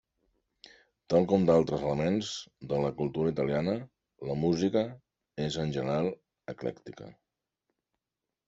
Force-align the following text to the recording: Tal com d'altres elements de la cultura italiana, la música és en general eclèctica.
Tal 1.13 1.27
com 1.31 1.43
d'altres 1.49 1.83
elements 1.89 2.31
de 2.71 2.79
la 2.85 2.89
cultura 3.01 3.33
italiana, 3.33 3.75
la 4.31 4.39
música 4.47 4.83
és 5.49 5.61
en 5.67 5.75
general 5.77 6.11
eclèctica. 6.55 7.13